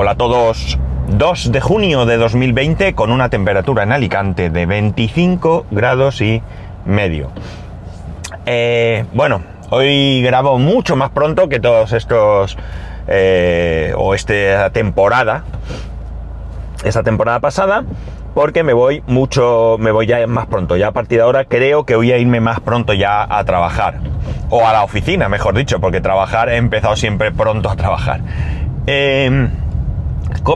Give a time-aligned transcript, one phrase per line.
[0.00, 0.78] Hola a todos.
[1.08, 6.40] 2 de junio de 2020 con una temperatura en Alicante de 25 grados y
[6.84, 7.32] medio.
[8.46, 12.56] Eh, bueno, hoy grabo mucho más pronto que todos estos
[13.08, 15.42] eh, o esta temporada,
[16.84, 17.82] esta temporada pasada,
[18.34, 20.76] porque me voy mucho, me voy ya más pronto.
[20.76, 23.98] Ya a partir de ahora creo que voy a irme más pronto ya a trabajar
[24.48, 28.20] o a la oficina, mejor dicho, porque trabajar he empezado siempre pronto a trabajar.
[28.86, 29.50] Em,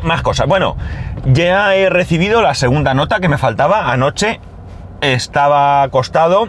[0.03, 0.47] más cosas.
[0.47, 0.77] Bueno,
[1.25, 4.41] ya he recibido la segunda nota que me faltaba anoche.
[5.01, 6.49] Estaba acostado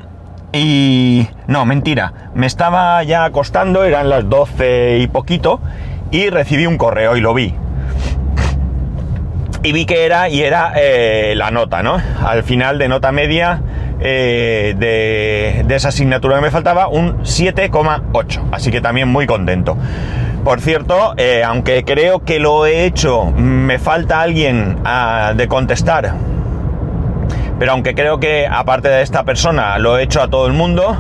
[0.52, 1.28] y...
[1.48, 2.14] No, mentira.
[2.36, 5.60] Me estaba ya acostando, eran las 12 y poquito,
[6.12, 7.56] y recibí un correo y lo vi.
[9.64, 11.98] Y vi que era, y era eh, la nota, ¿no?
[12.24, 13.62] Al final de nota media
[14.02, 18.50] eh, de, esa asignatura que me faltaba, un 7,8.
[18.52, 19.78] Así que también muy contento.
[20.44, 26.14] Por cierto, eh, aunque creo que lo he hecho, me falta alguien ah, de contestar.
[27.58, 30.98] Pero aunque creo que aparte de esta persona lo he hecho a todo el mundo,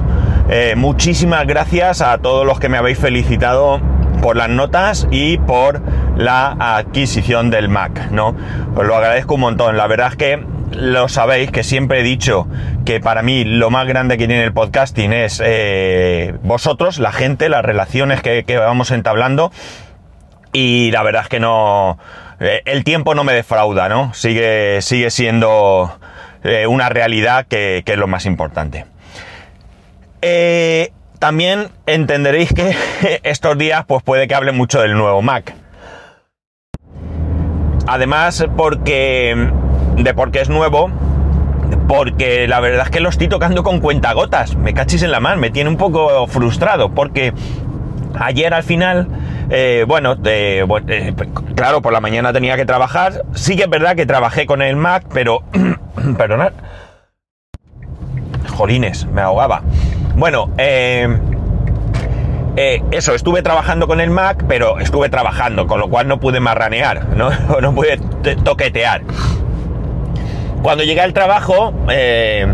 [0.50, 3.81] eh, muchísimas gracias a todos los que me habéis felicitado
[4.22, 5.81] por las notas y por
[6.16, 8.33] la adquisición del Mac, ¿no?
[8.78, 9.75] Os lo agradezco un montón.
[9.75, 12.47] La verdad es que lo sabéis que siempre he dicho
[12.85, 17.49] que para mí lo más grande que tiene el podcasting es eh, vosotros, la gente,
[17.49, 19.51] las relaciones que, vamos entablando.
[20.51, 21.97] Y la verdad es que no.
[22.39, 24.13] Eh, el tiempo no me defrauda, ¿no?
[24.13, 25.97] Sigue, sigue siendo
[26.44, 28.85] eh, una realidad que, que, es lo más importante.
[31.19, 32.75] también entenderéis que
[33.23, 35.55] estos días, pues puede que hable mucho del nuevo Mac.
[37.88, 39.51] Además, porque
[39.97, 40.89] de por qué es nuevo,
[41.88, 45.39] porque la verdad es que lo estoy tocando con cuentagotas, me cachis en la mano,
[45.39, 47.33] me tiene un poco frustrado, porque
[48.19, 49.08] ayer al final,
[49.50, 50.66] eh, bueno, eh,
[51.55, 54.75] claro, por la mañana tenía que trabajar, sí que es verdad que trabajé con el
[54.75, 55.44] Mac, pero,
[56.17, 56.53] perdonad,
[58.55, 59.62] jolines, me ahogaba.
[60.16, 61.07] Bueno, eh,
[62.91, 67.07] eso, estuve trabajando con el Mac, pero estuve trabajando, con lo cual no pude marranear,
[67.16, 67.29] no,
[67.62, 67.97] no pude
[68.44, 69.01] toquetear.
[70.63, 72.47] Cuando llegué al trabajo, eh,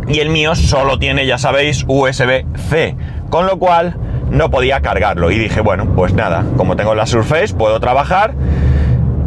[0.08, 2.96] y el mío solo tiene, ya sabéis, USB-C,
[3.30, 3.96] con lo cual
[4.32, 5.30] no podía cargarlo.
[5.30, 8.34] Y dije, bueno, pues nada, como tengo la Surface, puedo trabajar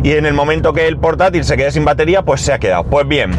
[0.02, 2.84] y en el momento que el portátil se quede sin batería, pues se ha quedado.
[2.84, 3.30] Pues bien,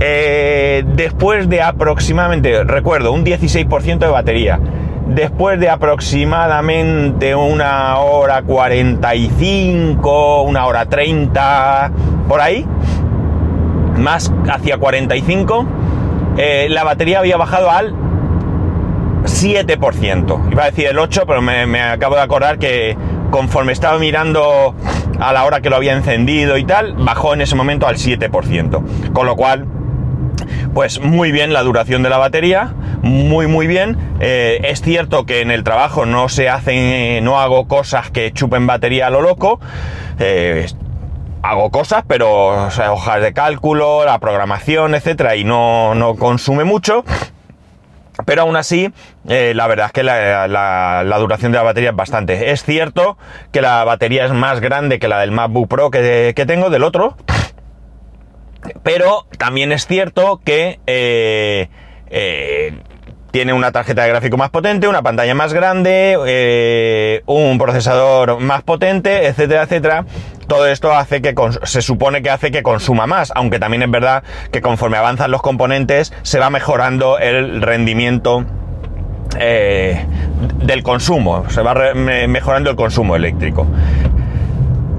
[0.00, 4.60] eh, después de aproximadamente, recuerdo, un 16% de batería.
[5.06, 11.92] Después de aproximadamente una hora 45, una hora 30,
[12.28, 12.66] por ahí,
[13.96, 15.66] más hacia 45,
[16.36, 17.94] eh, la batería había bajado al
[19.24, 20.50] 7%.
[20.50, 22.96] Iba a decir el 8, pero me acabo de acordar que
[23.30, 24.74] conforme estaba mirando
[25.20, 29.12] a la hora que lo había encendido y tal, bajó en ese momento al 7%.
[29.12, 29.66] Con lo cual,
[30.74, 33.96] pues muy bien la duración de la batería, muy muy bien.
[34.20, 38.66] Eh, es cierto que en el trabajo no se hacen, no hago cosas que chupen
[38.66, 39.60] batería a lo loco.
[40.18, 40.66] Eh,
[41.42, 47.04] hago cosas, pero hojas de cálculo, la programación, etcétera, y no, no consume mucho.
[48.24, 48.92] Pero aún así,
[49.28, 52.50] eh, la verdad es que la, duración de la batería es bastante.
[52.52, 53.18] Es cierto
[53.50, 56.84] que la batería es más grande que la del MacBook Pro que, que tengo, del
[56.84, 57.16] otro.
[58.82, 61.68] Pero también es cierto que eh,
[62.10, 62.78] eh,
[63.32, 68.62] tiene una tarjeta de gráfico más potente, una pantalla más grande, eh, un procesador más
[68.62, 70.04] potente, etcétera, etcétera.
[70.46, 74.22] Todo esto hace que se supone que hace que consuma más, aunque también es verdad
[74.52, 78.44] que conforme avanzan los componentes se va mejorando el rendimiento
[79.38, 80.04] eh,
[80.58, 83.66] del consumo, se va mejorando el consumo eléctrico.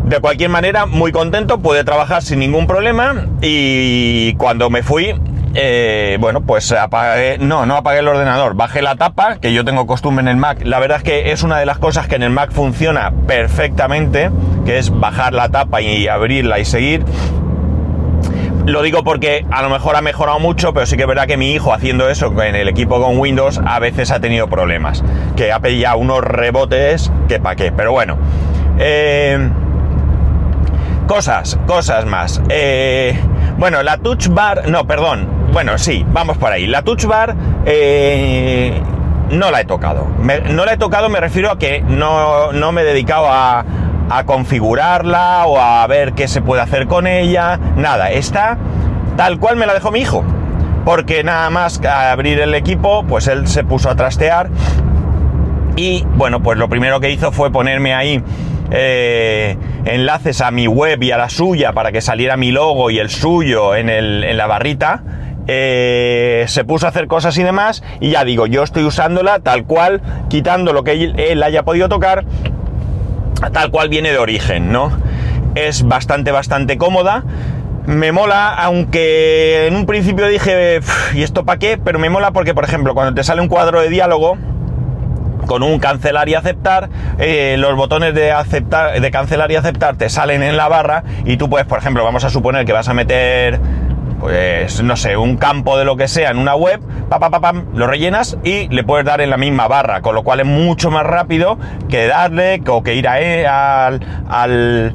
[0.05, 5.13] De cualquier manera, muy contento, pude trabajar sin ningún problema y cuando me fui,
[5.53, 9.85] eh, bueno, pues apagué, no, no apagué el ordenador, bajé la tapa, que yo tengo
[9.85, 10.61] costumbre en el Mac.
[10.63, 14.31] La verdad es que es una de las cosas que en el Mac funciona perfectamente,
[14.65, 17.05] que es bajar la tapa y abrirla y seguir.
[18.65, 21.35] Lo digo porque a lo mejor ha mejorado mucho, pero sí que es verdad que
[21.35, 25.03] mi hijo haciendo eso en el equipo con Windows a veces ha tenido problemas.
[25.35, 27.73] Que ha pillado unos rebotes que pa' qué.
[27.73, 28.17] Pero bueno.
[28.79, 29.49] Eh,
[31.07, 32.41] cosas, cosas más.
[32.47, 33.19] Eh,
[33.57, 34.69] bueno, la touch bar.
[34.69, 35.42] No, perdón.
[35.53, 36.65] Bueno, sí, vamos por ahí.
[36.65, 37.35] La touch bar.
[37.65, 38.81] eh,
[39.29, 40.07] no la he tocado.
[40.49, 43.63] No la he tocado, me refiero a que no, no me he dedicado a,
[44.25, 47.59] configurarla o a ver qué se puede hacer con ella.
[47.75, 48.57] Nada, está
[49.15, 50.23] tal cual me la dejó mi hijo.
[50.85, 54.49] Porque nada más que abrir el equipo, pues él se puso a trastear.
[55.75, 58.21] Y bueno, pues lo primero que hizo fue ponerme ahí
[58.69, 62.99] eh, enlaces a mi web y a la suya para que saliera mi logo y
[62.99, 65.01] el suyo en la barrita.
[65.47, 69.65] Eh, se puso a hacer cosas y demás y ya digo, yo estoy usándola tal
[69.65, 72.23] cual, quitando lo que él, haya podido tocar,
[73.51, 74.91] tal cual viene de origen, ¿no?
[75.55, 77.23] Es bastante, bastante cómoda.
[77.85, 81.77] Me mola, aunque en un principio dije, "Pf, ¿y esto para qué?
[81.77, 84.37] Pero me mola porque, por ejemplo, cuando te sale un cuadro de diálogo,
[85.45, 90.09] con un cancelar y aceptar, eh, los botones de aceptar, de cancelar y aceptar te
[90.09, 92.93] salen en la barra y tú puedes, por ejemplo, vamos a suponer que vas a
[92.93, 93.59] meter,
[94.23, 96.79] pues, no sé, un campo de lo que sea en una web,
[97.09, 100.15] pa, pa, pa, pam, lo rellenas y le puedes dar en la misma barra, con
[100.15, 101.57] lo cual es mucho más rápido
[101.89, 104.93] que darle o que ir a, e- al,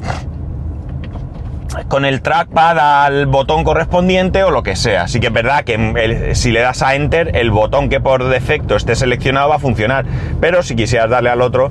[1.87, 5.03] con el trackpad al botón correspondiente o lo que sea.
[5.03, 8.27] Así que es verdad que el- si le das a Enter, el botón que por
[8.29, 10.05] defecto esté seleccionado va a funcionar.
[10.41, 11.69] Pero si quisieras darle al otro,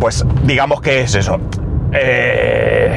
[0.00, 1.38] pues digamos que es eso.
[1.92, 2.96] Eh,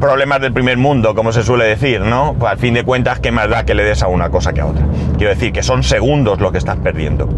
[0.00, 2.34] problemas del primer mundo, como se suele decir, ¿no?
[2.38, 4.60] Pues al fin de cuentas, ¿qué más da que le des a una cosa que
[4.60, 4.84] a otra?
[5.18, 7.28] Quiero decir que son segundos lo que estás perdiendo.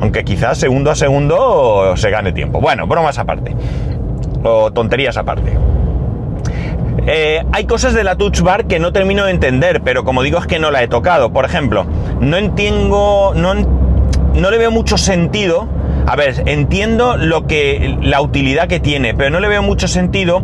[0.00, 2.60] Aunque quizás segundo a segundo se gane tiempo.
[2.60, 3.54] Bueno, bromas aparte.
[4.44, 5.56] O tonterías aparte.
[7.06, 10.38] Eh, hay cosas de la touch bar que no termino de entender, pero como digo
[10.38, 11.32] es que no la he tocado.
[11.32, 11.86] Por ejemplo,
[12.20, 15.66] no entiendo, no, no le veo mucho sentido.
[16.08, 20.42] A ver, entiendo lo que la utilidad que tiene, pero no le veo mucho sentido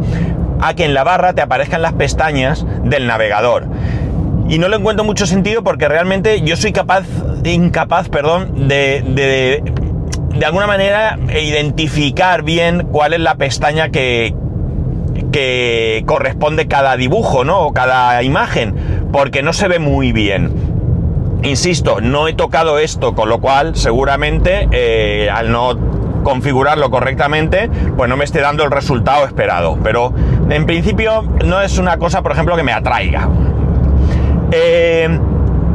[0.61, 3.65] a que en la barra te aparezcan las pestañas del navegador.
[4.47, 7.07] Y no le encuentro mucho sentido porque realmente yo soy capaz,
[7.45, 9.63] incapaz, perdón, de, de,
[10.39, 14.35] de alguna manera identificar bien cuál es la pestaña que,
[15.33, 17.61] que corresponde cada dibujo, ¿no?
[17.61, 20.74] O cada imagen, porque no se ve muy bien.
[21.45, 25.77] Insisto, no he tocado esto, con lo cual seguramente eh, al no
[26.23, 29.79] configurarlo correctamente, pues no me esté dando el resultado esperado.
[29.85, 30.13] Pero
[30.49, 33.29] en principio no es una cosa, por ejemplo, que me atraiga.
[34.53, 35.21] Eh,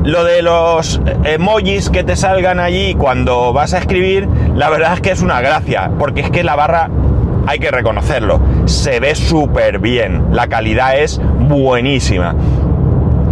[0.03, 5.01] lo de los emojis que te salgan allí cuando vas a escribir, la verdad es
[5.01, 6.89] que es una gracia, porque es que la barra
[7.45, 12.33] hay que reconocerlo, se ve súper bien, la calidad es buenísima.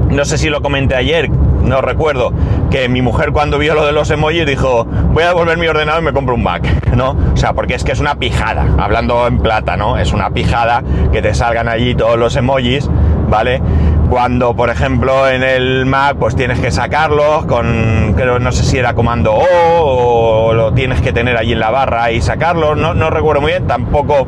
[0.09, 1.29] No sé si lo comenté ayer,
[1.67, 2.33] no recuerdo,
[2.71, 6.01] que mi mujer cuando vio lo de los emojis dijo, voy a devolver mi ordenador
[6.01, 6.63] y me compro un Mac,
[6.95, 7.17] ¿no?
[7.33, 9.97] O sea, porque es que es una pijada, hablando en plata, ¿no?
[9.97, 12.89] Es una pijada que te salgan allí todos los emojis,
[13.29, 13.61] ¿vale?
[14.09, 18.77] Cuando, por ejemplo, en el Mac, pues tienes que sacarlos con, creo, no sé si
[18.77, 23.09] era comando O o lo tienes que tener allí en la barra y sacarlos, no,
[23.09, 24.27] recuerdo muy bien, tampoco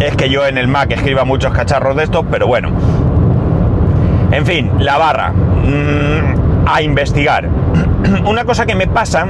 [0.00, 2.70] es que yo en el Mac escriba muchos cacharros de estos, pero bueno.
[4.32, 5.30] En fin, la barra.
[5.30, 7.48] Mm, a investigar.
[8.26, 9.26] Una cosa que me pasa,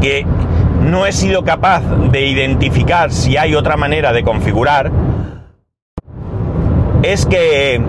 [0.00, 0.26] que
[0.82, 4.90] no he sido capaz de identificar si hay otra manera de configurar,
[7.02, 7.80] es que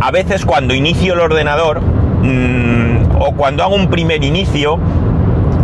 [0.00, 4.78] a veces cuando inicio el ordenador, mm, o cuando hago un primer inicio,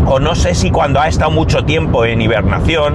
[0.07, 2.95] o no sé si cuando ha estado mucho tiempo en hibernación,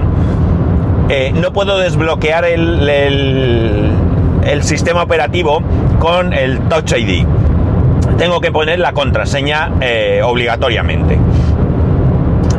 [1.08, 3.90] eh, no puedo desbloquear el, el-
[4.44, 5.62] el sistema operativo
[5.98, 7.26] con el Touch ID.
[8.18, 11.18] Tengo que poner la contraseña eh, obligatoriamente.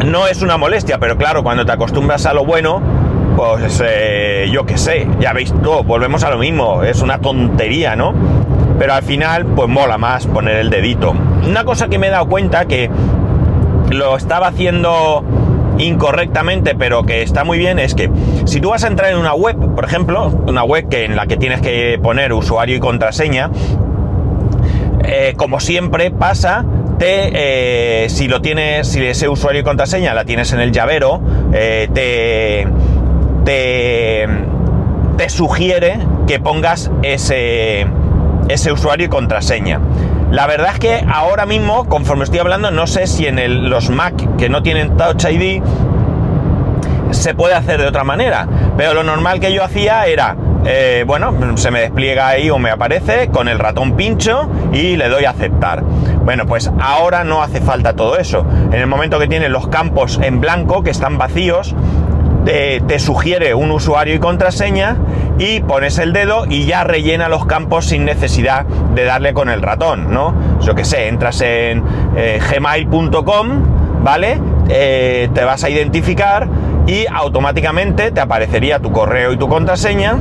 [0.05, 2.81] no es una molestia, pero claro, cuando te acostumbras a lo bueno,
[3.35, 5.53] pues eh, yo qué sé, ya veis
[5.85, 8.13] volvemos a lo mismo, es una tontería, ¿no?
[8.77, 11.13] Pero al final, pues mola más poner el dedito.
[11.47, 12.89] Una cosa que me he dado cuenta que
[13.89, 15.23] lo estaba haciendo
[15.77, 18.09] incorrectamente, pero que está muy bien, es que
[18.45, 21.25] si tú vas a entrar en una web, por ejemplo, una web que en la
[21.27, 23.49] que tienes que poner usuario y contraseña,
[25.03, 26.65] eh, como siempre pasa,
[26.97, 31.21] te, eh, si lo tienes, si ese usuario y contraseña la tienes en el llavero,
[31.53, 32.67] eh, te,
[33.45, 34.27] te,
[35.17, 37.85] te sugiere que pongas ese,
[38.47, 39.79] ese usuario y contraseña.
[40.31, 44.15] La verdad es que ahora mismo, conforme estoy hablando, no sé si en los Mac
[44.37, 45.61] que no tienen Touch ID
[47.11, 48.47] se puede hacer de otra manera.
[48.75, 52.69] Pero lo normal que yo hacía era, eh, bueno, se me despliega ahí o me
[52.69, 55.83] aparece con el ratón pincho y le doy a aceptar.
[55.83, 58.45] Bueno, pues ahora no hace falta todo eso.
[58.67, 61.75] En el momento que tienes los campos en blanco, que están vacíos,
[62.45, 64.97] te, sugiere un usuario y contraseña
[65.39, 69.61] y pones el dedo y ya rellena los campos sin necesidad de darle con el
[69.61, 70.33] ratón, ¿no?
[70.61, 71.83] Yo que sé, entras en
[72.15, 74.39] eh, gmail.com, ¿vale?
[74.69, 76.47] Eh, te vas a identificar
[76.85, 80.17] y automáticamente te aparecería tu correo y tu contraseña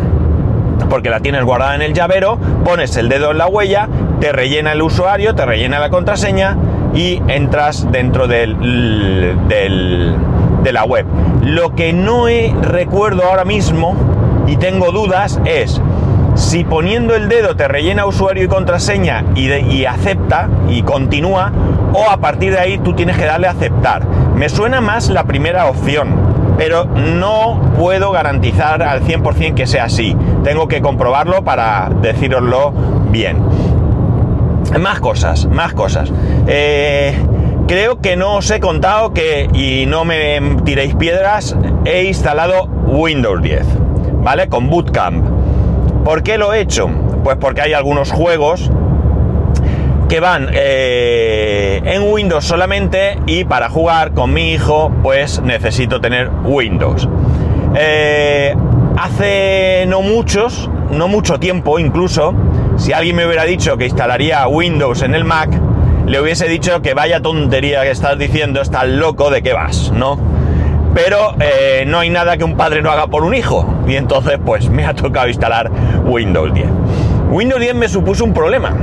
[0.89, 3.89] porque la tienes guardada en el llavero, pones el dedo en la huella,
[4.21, 6.57] te rellena el usuario, te rellena la contraseña
[6.95, 8.57] y entras dentro del,
[9.49, 11.07] de la web.
[11.43, 12.27] Lo que no
[12.61, 13.97] recuerdo ahora mismo
[14.47, 15.81] y tengo dudas es
[16.35, 21.53] si poniendo el dedo te rellena usuario y contraseña y, acepta y continúa
[21.93, 24.07] o a partir de ahí tú tienes que darle a aceptar.
[24.35, 26.22] Me suena más la primera opción,
[26.57, 30.17] pero no puedo garantizar al 100% que sea así.
[30.45, 32.73] Tengo que comprobarlo para deciroslo
[33.11, 33.39] bien.
[34.81, 36.11] Más cosas, más cosas.
[36.47, 37.15] Eh,
[37.67, 43.43] creo que no os he contado que, y no me tiréis piedras, he instalado Windows
[43.43, 43.67] 10,
[44.23, 44.49] ¿vale?
[44.49, 45.25] Con Bootcamp.
[46.05, 46.89] ¿Por qué lo he hecho?
[47.23, 48.71] Pues porque hay algunos juegos
[50.09, 56.31] que van eh, en Windows solamente y para jugar con mi hijo pues necesito tener
[56.45, 57.09] Windows.
[57.75, 58.55] Eh,
[58.97, 62.35] hace no muchos, no mucho tiempo incluso,
[62.77, 65.51] si alguien me hubiera dicho que instalaría Windows en el Mac,
[66.07, 69.93] le hubiese dicho que vaya tontería que estás diciendo, estás loco, ¿de qué vas?
[69.95, 70.19] ¿No?
[70.95, 73.67] Pero eh, no hay nada que un padre no haga por un hijo.
[73.87, 75.71] Y entonces, pues me ha tocado instalar
[76.05, 76.67] Windows 10.
[77.31, 78.75] Windows 10 me supuso un problema.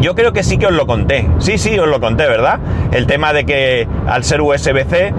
[0.00, 1.28] Yo creo que sí que os lo conté.
[1.38, 2.58] Sí, sí, os lo conté, ¿verdad?
[2.92, 5.12] El tema de que al ser USB-C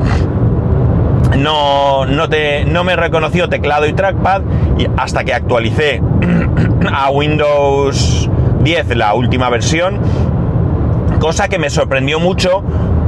[1.38, 2.28] no, no,
[2.68, 4.42] no me reconoció teclado y trackpad
[4.78, 6.02] y hasta que actualicé
[6.94, 8.30] a Windows
[8.64, 10.00] 10, la última versión,
[11.20, 12.64] cosa que me sorprendió mucho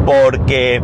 [0.05, 0.81] porque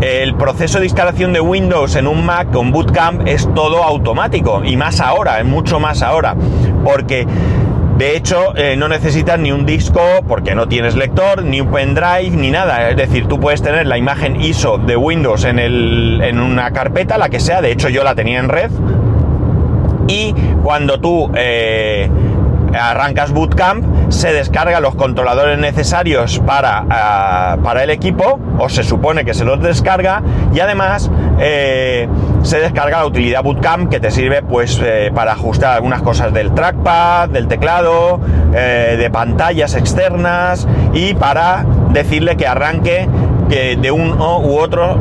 [0.00, 4.76] el proceso de instalación de Windows en un Mac con Bootcamp es todo automático y
[4.76, 6.34] más ahora, es mucho más ahora,
[6.84, 7.26] porque
[7.98, 12.30] de hecho eh, no necesitas ni un disco porque no tienes lector, ni un pendrive,
[12.30, 16.40] ni nada, es decir, tú puedes tener la imagen ISO de Windows en, el, en
[16.40, 18.70] una carpeta, la que sea, de hecho yo la tenía en red,
[20.08, 21.30] y cuando tú...
[21.34, 22.10] Eh,
[22.74, 29.24] arrancas Bootcamp, se descarga los controladores necesarios para, ah, para el equipo, o se supone
[29.24, 30.22] que se los descarga,
[30.54, 32.06] y además eh,
[32.42, 36.52] se descarga la utilidad Bootcamp que te sirve pues eh, para ajustar algunas cosas del
[36.52, 38.20] trackpad, del teclado,
[38.54, 43.08] eh, de pantallas externas y para decirle que arranque
[43.48, 44.98] de uno u otro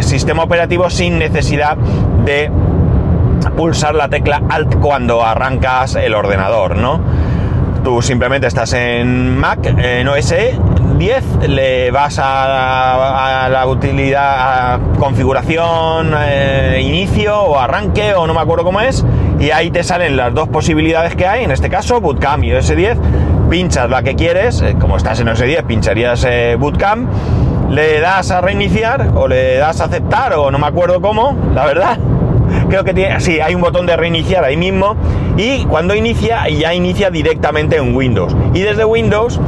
[0.00, 1.76] sistema operativo sin necesidad
[2.24, 2.52] de
[3.56, 7.00] pulsar la tecla Alt cuando arrancas el ordenador, ¿no?
[7.82, 10.34] Tú simplemente estás en Mac, en OS
[10.98, 18.40] 10, le vas a, la utilidad a configuración, eh, inicio o arranque o no me
[18.40, 19.04] acuerdo cómo es,
[19.38, 22.74] y ahí te salen las dos posibilidades que hay, en este caso Bootcamp y OS
[22.74, 22.98] 10,
[23.48, 27.08] pinchas la que quieres, eh, como estás en OS 10 pincharías eh, Bootcamp,
[27.70, 31.64] le das a reiniciar o le das a aceptar o no me acuerdo cómo, la
[31.64, 31.98] verdad
[32.68, 34.96] creo que tiene, sí, hay un botón de reiniciar ahí mismo
[35.36, 38.34] y cuando inicia ya inicia directamente en Windows.
[38.54, 39.40] Y desde Windows,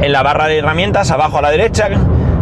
[0.00, 1.88] en la barra de herramientas, abajo a la derecha,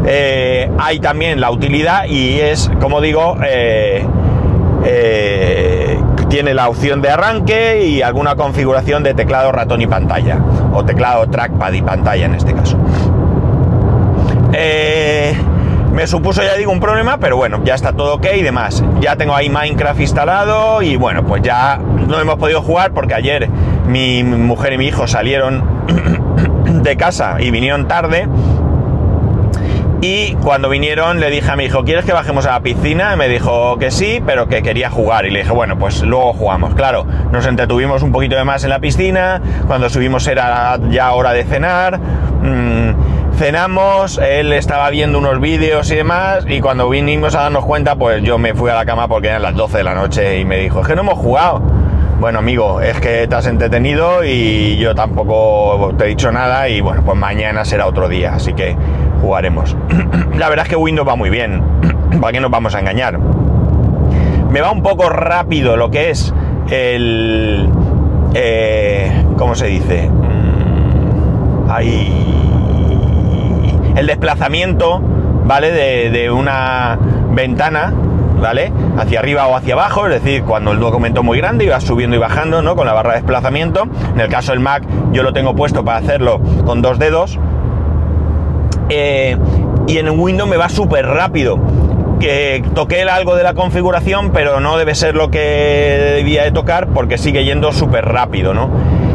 [0.07, 4.05] eh, hay también la utilidad y es, como digo, eh,
[4.85, 10.39] eh, tiene la opción de arranque y alguna configuración de teclado, ratón y pantalla,
[10.73, 12.77] o teclado, trackpad y pantalla en este caso.
[15.95, 18.83] Me supuso, ya digo, un problema, pero bueno, ya está todo ok y demás.
[19.01, 23.49] Ya tengo ahí Minecraft instalado y bueno, pues ya no hemos podido jugar porque ayer
[23.87, 25.63] mi mujer y mi hijo salieron
[26.83, 28.29] de casa y vinieron tarde.
[30.01, 33.15] Y cuando vinieron le dije a mi hijo, ¿quieres que bajemos a la piscina?
[33.15, 35.27] Y me dijo que sí, pero que quería jugar.
[35.27, 36.75] Y le dije, bueno, pues luego jugamos.
[36.75, 39.41] Claro, nos entretuvimos un poquito de más en la piscina.
[39.69, 41.99] Cuando subimos era ya hora de cenar.
[42.43, 46.45] Mm, cenamos, él estaba viendo unos vídeos y demás.
[46.49, 49.43] Y cuando vinimos a darnos cuenta, pues yo me fui a la cama porque eran
[49.43, 51.61] las 12 de la noche y me dijo, es que no hemos jugado.
[52.21, 56.81] Bueno, amigo, es que te has entretenido y yo tampoco te he dicho nada y
[56.81, 58.77] bueno, pues mañana será otro día, así que
[59.21, 59.77] jugaremos.
[60.37, 61.63] La verdad es que Windows va muy bien,
[62.21, 63.19] ¿para qué nos vamos a engañar?
[63.19, 66.33] Me va un poco rápido lo que es
[66.71, 67.69] el...
[68.35, 70.09] Eh, ¿Cómo se dice?
[70.09, 72.44] Mm, ahí...
[73.97, 75.01] El desplazamiento,
[75.45, 75.71] ¿vale?
[75.71, 76.99] De, de una
[77.31, 77.93] ventana
[78.41, 78.73] ¿vale?
[78.99, 81.81] Hacia arriba o hacia abajo, es decir, cuando el documento es muy grande y va
[81.81, 82.77] subiendo y bajando, ¿no?
[82.77, 83.85] Con la barra de desplazamiento.
[84.15, 84.83] En el caso del Mac,
[85.13, 87.39] yo lo tengo puesto para hacerlo con dos dedos.
[88.91, 89.37] Eh,
[89.87, 91.59] y en Windows me va súper rápido.
[92.21, 96.89] Que toqué algo de la configuración, pero no debe ser lo que debía de tocar
[96.89, 98.71] porque sigue yendo súper rápido, ¿no?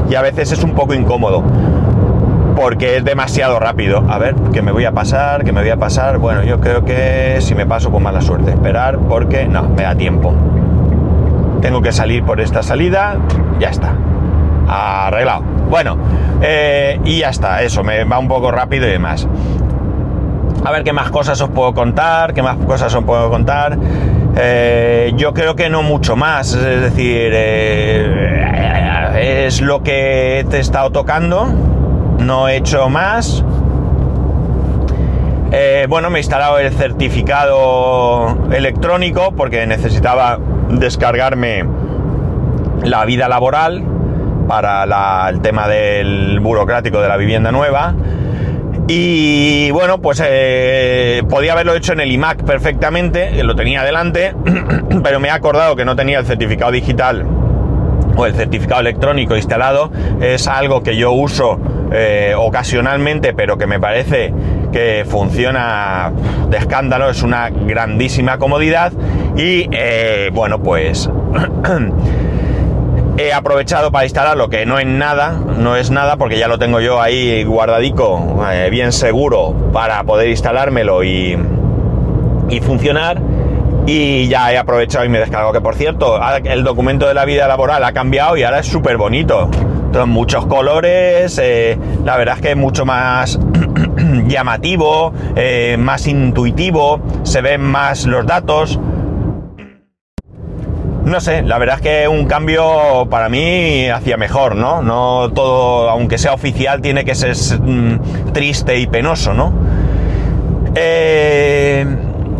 [0.09, 1.43] Y a veces es un poco incómodo
[2.59, 4.03] porque es demasiado rápido.
[4.09, 6.17] A ver, que me voy a pasar, que me voy a pasar.
[6.17, 8.51] Bueno, yo creo que si me paso con mala suerte.
[8.51, 10.33] Esperar porque no, me da tiempo.
[11.61, 13.15] Tengo que salir por esta salida.
[13.59, 13.93] Ya está.
[14.67, 15.43] Arreglado.
[15.69, 15.97] Bueno,
[16.41, 17.63] eh, y ya está.
[17.63, 19.25] Eso, me va un poco rápido y demás.
[20.65, 23.77] A ver qué más cosas os puedo contar, qué más cosas os puedo contar.
[24.35, 26.53] Eh, yo creo que no mucho más.
[26.53, 28.17] Es decir, eh,
[29.45, 31.68] es lo que te he estado tocando
[32.19, 33.43] no he hecho más.
[35.51, 40.37] Eh, bueno, me he instalado el certificado electrónico porque necesitaba
[40.69, 41.65] descargarme
[42.83, 43.83] la vida laboral
[44.47, 47.95] para el tema del burocrático de la vivienda nueva.
[48.87, 54.33] Y bueno, pues eh, podía haberlo hecho en el iMac perfectamente, lo tenía delante,
[55.03, 57.25] pero me he acordado que no tenía el certificado digital
[58.15, 59.91] o el certificado electrónico instalado.
[60.21, 61.59] Es algo que yo uso
[61.91, 64.33] eh, ocasionalmente, pero que me parece
[64.71, 66.11] que funciona
[66.49, 68.93] de escándalo, es una grandísima comodidad
[69.35, 71.09] y eh, bueno, pues
[73.17, 76.79] he aprovechado para instalarlo, que no es nada, no es nada porque ya lo tengo
[76.79, 81.37] yo ahí guardadico, eh, bien seguro para poder instalármelo y,
[82.49, 83.19] y funcionar
[83.91, 87.47] y ya he aprovechado y me descargo que por cierto el documento de la vida
[87.47, 89.49] laboral ha cambiado y ahora es súper bonito
[90.05, 93.39] muchos colores, eh, la verdad es que es mucho más
[94.27, 98.79] llamativo, eh, más intuitivo, se ven más los datos.
[101.05, 104.83] No sé, la verdad es que un cambio para mí hacia mejor, ¿no?
[104.83, 109.51] No todo, aunque sea oficial, tiene que ser mm, triste y penoso, ¿no?
[110.75, 111.85] Eh,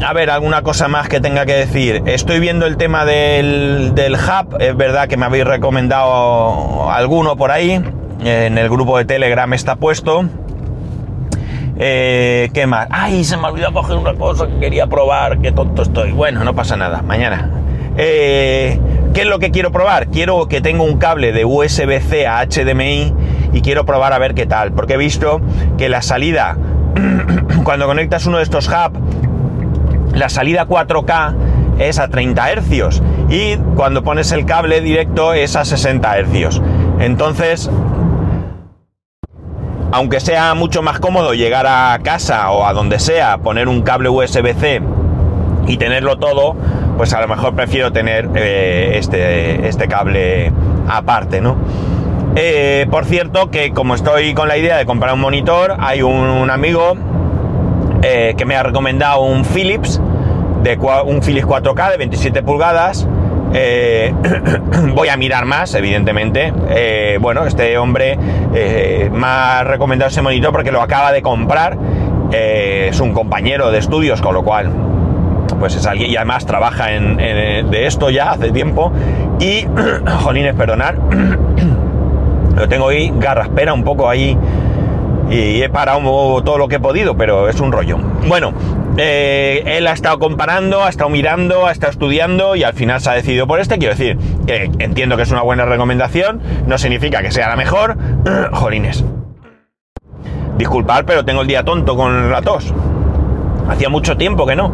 [0.06, 2.04] a ver, alguna cosa más que tenga que decir.
[2.06, 4.58] Estoy viendo el tema del, hub.
[4.60, 7.82] Es verdad que me habéis recomendado alguno por ahí.
[8.24, 10.26] En el grupo de Telegram está puesto.
[11.78, 12.88] Eh, ¿Qué más?
[12.92, 13.24] ¡Ay!
[13.24, 15.40] Se me olvidó coger una cosa que quería probar.
[15.40, 16.12] ¡Qué tonto estoy!
[16.12, 17.02] Bueno, no pasa nada.
[17.02, 17.50] Mañana.
[17.98, 18.80] Eh,
[19.14, 20.08] ¿Qué es lo que quiero probar?
[20.08, 23.14] Quiero que tenga un cable de USB-C a HDMI
[23.54, 24.72] y quiero probar a ver qué tal.
[24.72, 25.42] Porque he visto
[25.78, 26.58] que la salida,
[27.64, 29.00] cuando conectas uno de estos hubs,
[30.14, 31.36] la salida 4K
[31.80, 36.62] es a 30 Hz y cuando pones el cable directo es a 60 Hz.
[37.00, 37.70] Entonces,
[39.92, 44.10] aunque sea mucho más cómodo llegar a casa o a donde sea, poner un cable
[44.10, 44.82] USB-C
[45.68, 46.56] y tenerlo todo,
[46.98, 50.52] pues a lo mejor prefiero tener eh, este, este cable
[50.88, 51.56] aparte, ¿no?
[52.36, 56.50] Eh, por cierto, que como estoy con la idea de comprar un monitor, hay un
[56.50, 56.96] amigo
[58.02, 60.02] eh, que me ha recomendado un Philips,
[60.64, 63.08] de un Philips 4K de 27 pulgadas.
[63.54, 64.14] Eh,
[64.96, 66.54] voy a mirar más, evidentemente.
[66.70, 71.78] Eh, bueno, este hombre me ha recomendado ese monitor porque lo acaba de comprar.
[72.32, 74.72] es un compañero de estudios, con lo cual,
[75.60, 78.94] pues es alguien y además trabaja en, de esto ya hace tiempo.
[79.40, 79.66] Y,
[80.24, 80.98] jolines, perdonar,
[82.56, 84.38] lo tengo ahí, garraspera un poco ahí
[85.30, 86.02] y he parado
[86.44, 87.98] todo lo que he podido, pero es un rollo.
[88.28, 88.54] Bueno,
[88.98, 93.10] eh, él ha estado comparando, ha estado mirando, ha estado estudiando y al final se
[93.10, 93.78] ha decidido por este.
[93.78, 97.98] Quiero decir que entiendo que es una buena recomendación, no significa que sea la mejor.
[98.54, 99.06] Jolines.
[100.58, 102.74] Disculpad, pero tengo el día tonto con la tos.
[103.70, 104.74] Hacía mucho tiempo que no.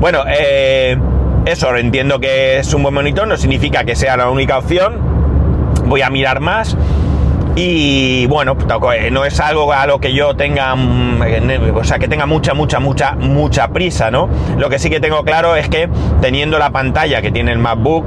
[0.00, 0.98] Bueno, eh,
[1.46, 4.94] eso, entiendo que es un buen monitor, no significa que sea la única opción.
[5.86, 6.76] Voy a mirar más
[7.58, 8.54] Y bueno,
[8.94, 11.22] eh, no es algo a lo que yo tenga, mm,
[11.74, 14.28] o sea, que tenga mucha, mucha, mucha, mucha prisa, ¿no?
[14.58, 15.88] Lo que sí que tengo claro es que
[16.20, 18.04] teniendo la pantalla que tiene el MacBook,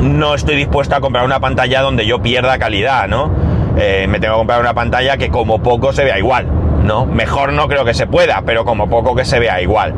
[0.00, 3.30] no estoy dispuesto a comprar una pantalla donde yo pierda calidad, ¿no?
[3.76, 6.46] Eh, me tengo que comprar una pantalla que como poco se vea igual,
[6.84, 7.06] ¿no?
[7.06, 9.92] Mejor no creo que se pueda, pero como poco que se vea igual.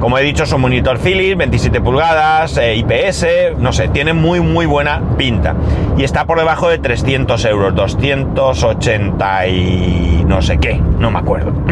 [0.00, 4.64] Como he dicho, son monitor Philips, 27 pulgadas, eh, IPS, no sé, tiene muy muy
[4.64, 5.56] buena pinta.
[5.96, 11.52] Y está por debajo de 300 euros, 280 y no sé qué, no me acuerdo.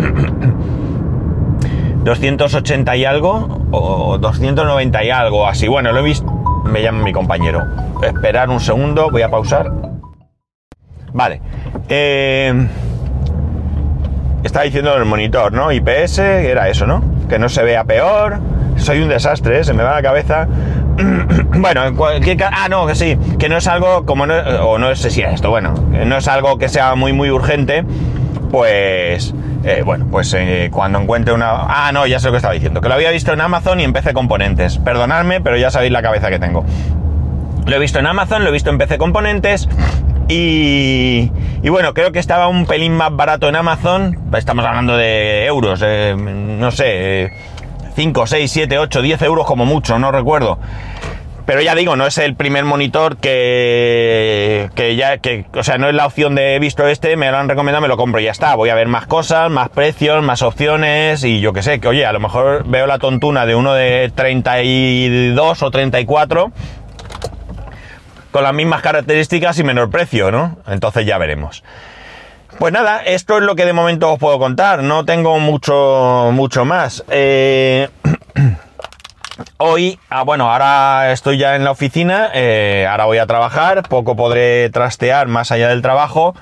[2.05, 5.69] 280 y algo, o 290 y algo, así.
[5.69, 6.27] Bueno, lo he visto,
[6.65, 7.63] me llama mi compañero.
[8.03, 9.73] Esperar un segundo, voy a pausar.
[11.13, 11.41] Vale.
[11.89, 12.53] Eh,
[14.43, 15.71] estaba diciendo el monitor, ¿no?
[15.73, 17.16] IPS, era eso, ¿no?
[17.29, 18.39] Que no se vea peor.
[18.77, 19.65] Soy un desastre, ¿eh?
[19.65, 20.47] se me va la cabeza.
[21.59, 22.43] bueno, en cualquier.
[22.45, 24.35] Ah, no, que sí, que no es algo como no.
[24.67, 27.85] O no sé si es esto, bueno, no es algo que sea muy, muy urgente.
[28.51, 29.35] Pues.
[29.65, 31.51] Eh, bueno, pues eh, cuando encuentre una.
[31.51, 32.81] Ah, no, ya sé lo que estaba diciendo.
[32.81, 34.79] Que lo había visto en Amazon y en PC Componentes.
[34.79, 36.65] Perdonadme, pero ya sabéis la cabeza que tengo.
[37.67, 39.69] Lo he visto en Amazon, lo he visto en PC Componentes.
[40.29, 41.31] Y,
[41.65, 44.19] bueno, creo que estaba un pelín más barato en Amazon.
[44.37, 47.33] Estamos hablando de euros, eh, no sé,
[47.95, 50.59] 5, 6, 7, 8, 10 euros como mucho, no recuerdo.
[51.47, 55.89] Pero ya digo, no es el primer monitor que, que ya, que, o sea, no
[55.89, 58.33] es la opción de visto este, me lo han recomendado, me lo compro y ya
[58.33, 58.57] está.
[58.57, 62.05] Voy a ver más cosas, más precios, más opciones y yo que sé, que oye,
[62.05, 66.53] a lo mejor veo la tontuna de uno de 32 o 34
[68.37, 70.59] con las mismas características y menor precio, ¿no?
[70.67, 71.65] Entonces ya veremos.
[72.59, 74.83] Pues nada, esto es lo que de momento os puedo contar.
[74.83, 77.03] No tengo mucho, mucho más.
[77.09, 77.89] Eh,
[79.57, 84.17] hoy, ah, bueno, ahora estoy ya en la oficina, eh, ahora voy a trabajar, poco
[84.17, 86.35] podré trastear más allá del trabajo.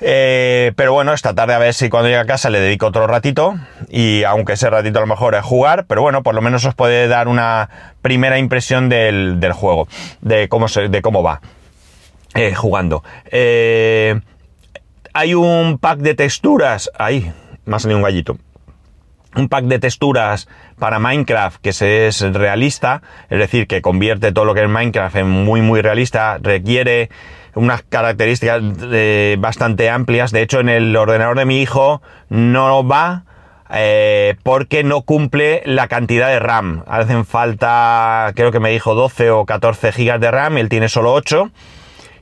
[0.00, 3.06] Eh, pero bueno, esta tarde a ver si cuando llegue a casa le dedico otro
[3.06, 3.54] ratito.
[3.88, 6.74] Y aunque ese ratito a lo mejor es jugar, pero bueno, por lo menos os
[6.74, 7.68] puede dar una
[8.02, 9.88] primera impresión del, juego,
[10.20, 11.40] de cómo, se, de cómo va
[12.34, 13.04] eh, jugando.
[13.30, 14.20] Eh,
[15.12, 16.90] hay un pack de texturas.
[16.98, 17.32] Ahí,
[17.64, 18.38] más ni un gallito.
[19.36, 24.44] Un pack de texturas para Minecraft que se es realista, es decir, que convierte todo
[24.44, 27.10] lo que es Minecraft en muy muy realista, requiere
[27.54, 30.32] unas características eh, bastante amplias.
[30.32, 33.24] De hecho, en el ordenador de mi hijo no va
[33.72, 36.82] eh, porque no cumple la cantidad de RAM.
[36.86, 41.12] Hacen falta, creo que me dijo 12 o 14 gigas de RAM, él tiene solo
[41.12, 41.50] 8.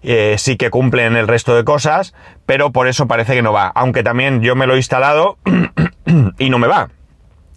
[0.03, 2.14] Eh, sí que cumplen el resto de cosas,
[2.47, 3.69] pero por eso parece que no va.
[3.69, 5.38] Aunque también yo me lo he instalado
[6.38, 6.91] y no me va.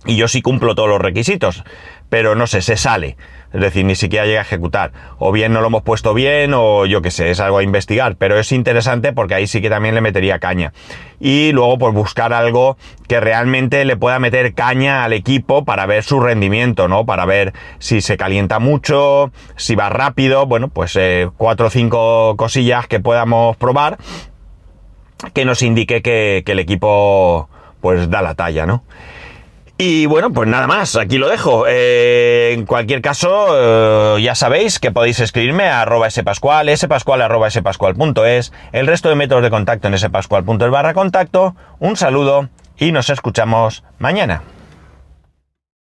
[0.06, 1.64] Y yo sí cumplo todos los requisitos,
[2.12, 3.16] pero no sé, se sale.
[3.54, 4.92] Es decir, ni siquiera llega a ejecutar.
[5.18, 8.18] O bien no lo hemos puesto bien, o yo qué sé, es algo a investigar.
[8.18, 10.74] Pero es interesante porque ahí sí que también le metería caña.
[11.22, 12.76] Y luego, pues buscar algo
[13.08, 17.06] que realmente le pueda meter caña al equipo para ver su rendimiento, ¿no?
[17.06, 20.46] Para ver si se calienta mucho, si va rápido.
[20.48, 24.00] Bueno, pues eh, cuatro o cinco cosillas que podamos probar
[25.34, 27.48] que nos indique que, que el equipo
[27.80, 28.84] pues da la talla, ¿no?
[29.84, 31.66] Y bueno, pues nada más, aquí lo dejo.
[31.68, 37.50] Eh, en cualquier caso, eh, ya sabéis que podéis escribirme a arroba spascual, spascual arroba
[37.50, 41.56] spascual.es, el resto de métodos de contacto en spascual.es barra contacto.
[41.80, 44.44] Un saludo y nos escuchamos mañana.